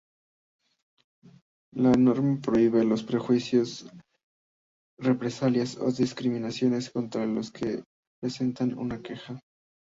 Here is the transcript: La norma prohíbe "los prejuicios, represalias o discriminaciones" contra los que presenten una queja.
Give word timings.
La 1.75 1.91
norma 1.91 2.39
prohíbe 2.41 2.83
"los 2.83 3.03
prejuicios, 3.03 3.87
represalias 4.97 5.77
o 5.77 5.91
discriminaciones" 5.91 6.89
contra 6.89 7.27
los 7.27 7.51
que 7.51 7.83
presenten 8.19 8.79
una 8.79 8.99
queja. 9.03 9.39